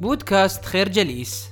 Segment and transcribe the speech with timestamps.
[0.00, 1.48] بودكاست خير جليس.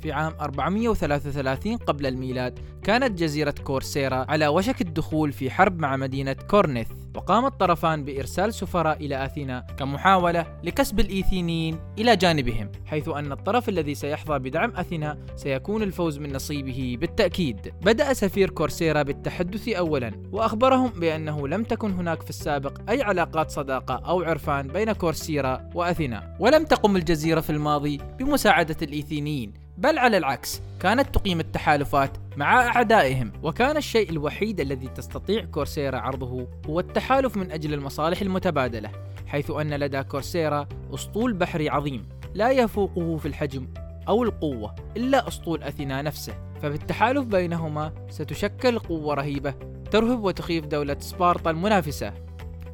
[0.00, 6.32] في عام 433 قبل الميلاد كانت جزيرة كورسيرا على وشك الدخول في حرب مع مدينة
[6.32, 13.68] كورنث وقام الطرفان بإرسال سفراء إلى أثينا كمحاولة لكسب الإيثينيين إلى جانبهم حيث أن الطرف
[13.68, 17.72] الذي سيحظى بدعم أثينا سيكون الفوز من نصيبه بالتأكيد.
[17.82, 23.94] بدأ سفير كورسيرا بالتحدث أولا وأخبرهم بأنه لم تكن هناك في السابق أي علاقات صداقة
[23.94, 29.61] أو عرفان بين كورسيرا وأثينا ولم تقم الجزيرة في الماضي بمساعدة الإيثينيين.
[29.78, 36.48] بل على العكس كانت تقيم التحالفات مع أعدائهم وكان الشيء الوحيد الذي تستطيع كورسيرا عرضه
[36.66, 38.90] هو التحالف من أجل المصالح المتبادلة
[39.26, 43.68] حيث أن لدى كورسيرا أسطول بحري عظيم لا يفوقه في الحجم
[44.08, 49.54] أو القوة إلا أسطول أثينا نفسه فبالتحالف بينهما ستشكل قوة رهيبة
[49.90, 52.12] ترهب وتخيف دولة سبارتا المنافسة.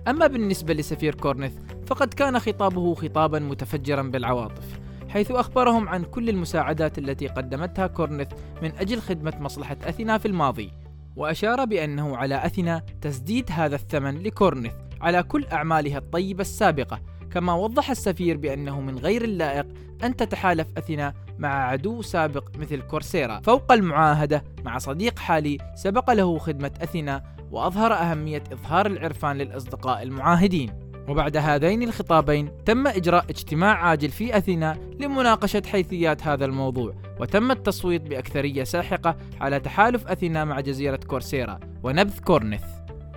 [0.08, 1.52] أما بالنسبة لسفير كورنث
[1.86, 4.80] فقد كان خطابه خطابا متفجرا بالعواطف.
[5.08, 8.28] حيث أخبرهم عن كل المساعدات التي قدمتها كورنث
[8.62, 10.72] من أجل خدمة مصلحة أثينا في الماضي
[11.16, 17.90] وأشار بأنه على أثينا تسديد هذا الثمن لكورنث على كل أعمالها الطيبة السابقة كما وضح
[17.90, 19.66] السفير بأنه من غير اللائق
[20.04, 23.40] أن تتحالف أثينا مع عدو سابق مثل كورسيرا.
[23.40, 30.87] فوق المعاهدة مع صديق حالي سبق له خدمة أثينا وأظهر أهمية إظهار العرفان للأصدقاء المعاهدين.
[31.08, 38.02] وبعد هذين الخطابين تم إجراء اجتماع عاجل في أثينا لمناقشة حيثيات هذا الموضوع وتم التصويت
[38.02, 42.64] بأكثرية ساحقة على تحالف أثينا مع جزيرة كورسيرا ونبذ كورنث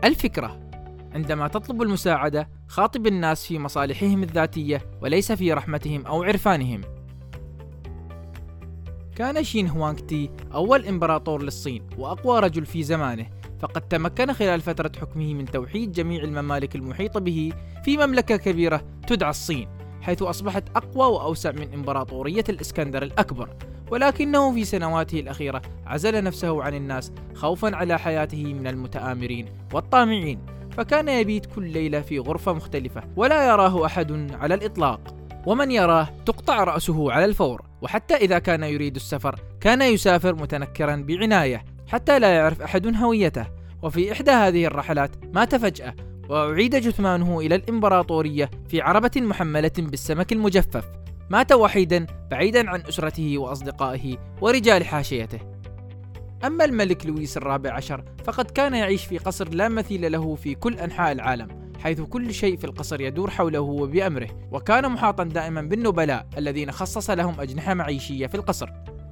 [0.04, 0.60] الفكرة
[1.16, 6.82] عندما تطلب المساعدة خاطب الناس في مصالحهم الذاتية وليس في رحمتهم أو عرفانهم.
[9.16, 13.26] كان شين هوانغ تي أول إمبراطور للصين وأقوى رجل في زمانه.
[13.62, 17.52] فقد تمكن خلال فترة حكمه من توحيد جميع الممالك المحيطة به
[17.84, 19.68] في مملكة كبيرة تدعى الصين
[20.02, 23.50] حيث أصبحت أقوى وأوسع من إمبراطورية الإسكندر الأكبر.
[23.92, 30.40] ولكنه في سنواته الأخيرة عزل نفسه عن الناس خوفا على حياته من المتآمرين والطامعين
[30.78, 35.16] فكان يبيت كل ليلة في غرفة مختلفة ولا يراه أحد على الإطلاق.
[35.46, 41.66] ومن يراه تقطع رأسه على الفور وحتى إذا كان يريد السفر كان يسافر متنكرا بعناية.
[41.92, 43.46] حتى لا يعرف أحد هويته.
[43.82, 45.96] وفي إحدى هذه الرحلات مات فجأة
[46.30, 50.86] وأعيد جثمانه إلى الإمبراطورية في عربة محملة بالسمك المجفف.
[51.30, 55.40] مات وحيدا بعيدا عن أسرته وأصدقائه ورجال حاشيته.
[56.46, 60.80] أما الملك لويس الرابع عشر فقد كان يعيش في قصر لا مثيل له في كل
[60.80, 61.48] أنحاء العالم
[61.84, 67.42] حيث كل شيء في القصر يدور حوله وبأمره وكان محاطا دائما بالنبلاء الذين خصص لهم
[67.42, 68.70] أجنحة معيشية في القصر.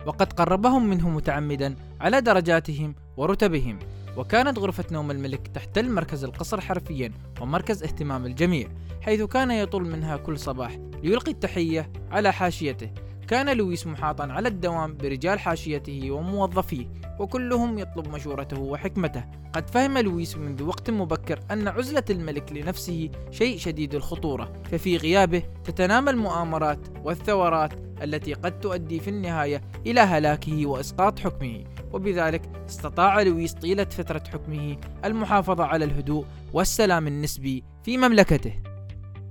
[0.10, 3.80] وقد قربهم منه متعمدا على درجاتهم ورتبهم.
[4.18, 7.12] وكانت غرفة نوم الملك تحتل مركز القصر حرفيا
[7.42, 8.68] ومركز اهتمام الجميع
[9.02, 12.92] حيث كان يطل منها كل صباح ليلقي التحية على حاشيته.
[13.30, 16.88] كان لويس محاطا على الدوام برجال حاشيته وموظفيه
[17.20, 19.24] وكلهم يطلب مشورته وحكمته.
[19.54, 24.54] قد فهم لويس منذ وقت مبكر أن عزلة الملك لنفسه شيء شديد الخطورة.
[24.72, 27.74] ففي غيابه تتنامى المؤامرات والثورات
[28.04, 31.64] التي قد تؤدي في النهاية إلى هلاكه وإسقاط حكمه.
[31.94, 38.54] وبذلك استطاع لويس طيلة فترة حكمه المحافظة على الهدوء والسلام النسبي في مملكته.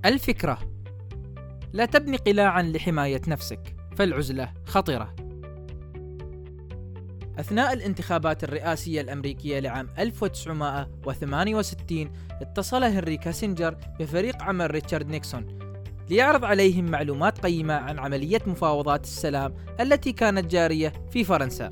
[0.05, 0.59] الفكرة
[1.73, 3.78] لا تبني قلاعا لحماية نفسك.
[3.99, 5.15] فالعزلة خطرة
[7.39, 15.59] أثناء الانتخابات الرئاسية الأمريكية لعام 1968 اتصل هنري كيسنجر بفريق عمل ريتشارد نيكسون
[16.11, 21.71] ليعرض عليهم معلومات قيمة عن عملية مفاوضات السلام التي كانت جارية في فرنسا.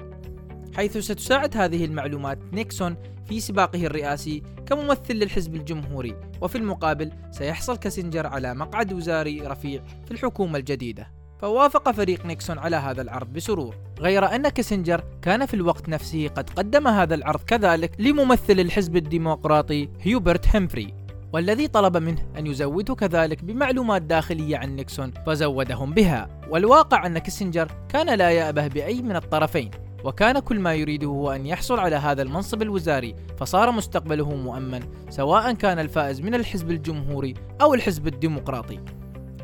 [0.76, 2.96] حيث ستساعد هذه المعلومات نيكسون
[3.28, 10.10] في سباقه الرئاسي كممثل للحزب الجمهوري وفي المقابل سيحصل كيسنجر على مقعد وزاري رفيع في
[10.10, 11.15] الحكومة الجديدة.
[11.40, 13.74] فوافق فريق نيكسون على هذا العرض بسرور.
[14.00, 19.88] غير أن كيسنجر كان في الوقت نفسه قد قدم هذا العرض كذلك لممثل الحزب الديمقراطي
[20.00, 20.94] هيوبرت هيمفري
[21.32, 26.28] والذي طلب منه أن يزوده كذلك بمعلومات داخلية عن نيكسون فزودهم بها.
[26.50, 29.70] والواقع أن كيسنجر كان لا يأبه بأي من الطرفين
[30.04, 34.80] وكان كل ما يريده هو أن يحصل على هذا المنصب الوزاري فصار مستقبله مؤمن
[35.10, 38.80] سواء كان الفائز من الحزب الجمهوري أو الحزب الديمقراطي.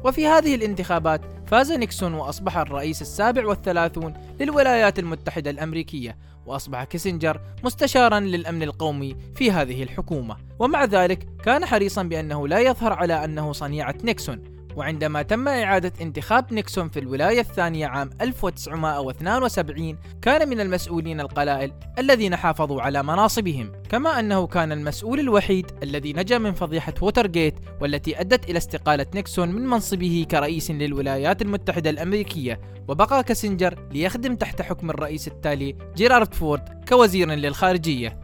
[0.05, 1.21] وفي هذه الانتخابات
[1.53, 6.17] فاز نيكسون وأصبح الرئيس السابع والثلاثون للولايات المتحدة الأمريكية
[6.47, 10.37] وأصبح كيسنجر مستشارا للأمن القومي في هذه الحكومة.
[10.59, 14.43] ومع ذلك كان حريصا بأنه لا يظهر على أنه صنيعة نيكسون.
[14.77, 22.37] وعندما تم إعادة انتخاب نيكسون في الولاية الثانية عام 1972 كان من المسؤولين القلائل الذين
[22.37, 28.51] حافظوا على مناصبهم كما أنه كان المسؤول الوحيد الذي نجا من فضيحة ووترغيت والتي أدت
[28.51, 32.61] إلى استقالة نيكسون من منصبه كرئيس للولايات المتحدة الأمريكية.
[32.89, 38.21] وبقى كيسنجر ليخدم تحت حكم الرئيس التالي جيرارد فورد كوزير للخارجية.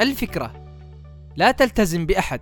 [0.00, 0.52] الفكرة
[1.36, 2.40] لا تلتزم بأحد.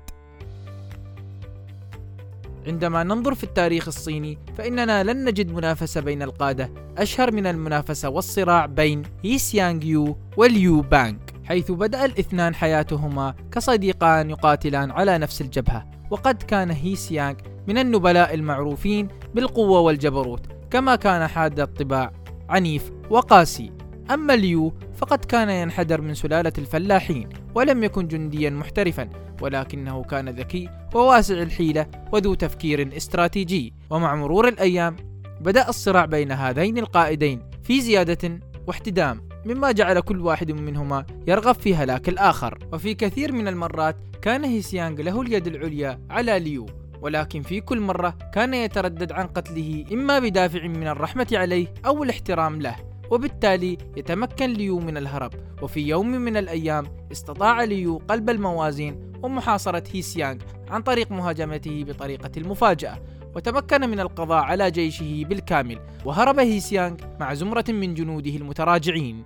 [2.66, 6.72] عندما ننظر في التاريخ الصيني فإننا لن نجد منافسة بين القادة.
[6.98, 14.90] أشهر من المنافسة والصراع بين هسيانغ يو وليو بانغ حيث بدأ الاثنان حياتهما كصديقان يقاتلان
[14.90, 15.97] على نفس الجبهة.
[16.10, 17.34] وقد كان هسيانغ
[17.66, 22.12] من النبلاء المعروفين بالقوة والجبروت كما كان حاد الطباع
[22.48, 23.72] عنيف وقاسي.
[24.10, 29.08] أما ليو فقد كان ينحدر من سلالة الفلاحين ولم يكن جنديا محترفا
[29.42, 33.74] ولكنه كان ذكي وواسع الحيلة وذو تفكير استراتيجي.
[33.90, 34.96] ومع مرور الأيام
[35.40, 39.27] بدأ الصراع بين هذين القائدين في زيادة واحتدام.
[39.44, 42.58] مما جعل كل واحد منهما يرغب في هلاك الآخر.
[42.72, 46.66] وفي كثير من المرات كان هيسيانغ له اليد العليا على ليو
[47.02, 52.62] ولكن في كل مرة كان يتردد عن قتله إما بدافع من الرحمة عليه أو الاحترام
[52.62, 52.76] له
[53.10, 55.32] وبالتالي يتمكن ليو من الهرب.
[55.62, 62.98] وفي يوم من الأيام استطاع ليو قلب الموازين ومحاصرة هيسيانغ عن طريق مهاجمته بطريقة المفاجأة.
[63.34, 69.24] وتمكن من القضاء على جيشه بالكامل وهرب هيسيانغ مع زمرة من جنوده المتراجعين.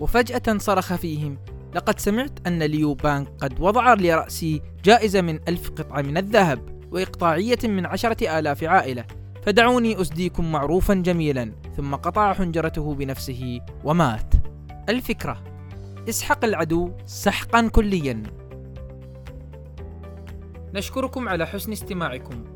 [0.00, 1.38] وفجأة صرخ فيهم
[1.74, 7.58] لقد سمعت أن ليو بانك قد وضع لرأسي جائزة من ألف قطعة من الذهب وإقطاعية
[7.64, 9.04] من عشرة آلاف عائلة
[9.42, 11.52] فدعوني أسديكم معروفا جميلا.
[11.76, 14.34] ثم قطع حنجرته بنفسه ومات.
[14.88, 15.42] الفكرة
[16.08, 18.22] اسحق العدو سحقا كليا.
[20.74, 22.55] نشكركم على حسن استماعكم.